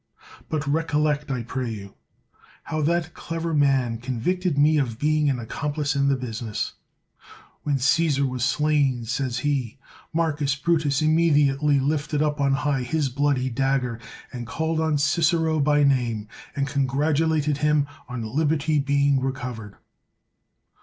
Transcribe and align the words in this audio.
But 0.49 0.65
recollect, 0.65 1.29
I 1.29 1.43
pray 1.43 1.69
you, 1.69 1.93
how 2.63 2.81
that 2.81 3.13
clever 3.13 3.53
man 3.53 3.99
convicted 3.99 4.57
me 4.57 4.79
of 4.79 4.97
being 4.97 5.29
an 5.29 5.37
accomplice 5.37 5.95
in 5.95 6.07
the 6.07 6.15
busi 6.17 6.41
ness. 6.41 6.73
When 7.61 7.77
Caesar 7.77 8.25
was 8.25 8.43
slain, 8.43 9.05
says 9.05 9.37
he, 9.45 9.77
Marcus 10.11 10.55
Brutus 10.55 11.03
immediately 11.03 11.79
lifted 11.79 12.23
up 12.23 12.41
on 12.41 12.53
high 12.53 12.89
lus 12.91 13.09
bloody 13.09 13.51
dagger, 13.51 13.99
and 14.33 14.47
called 14.47 14.79
on 14.79 14.97
Cicero 14.97 15.59
by 15.59 15.83
name, 15.83 16.27
and 16.55 16.65
con 16.67 16.87
gratulated 16.87 17.57
him 17.59 17.85
on 18.09 18.23
liberty 18.23 18.79
being 18.79 19.19
recovered. 19.19 19.75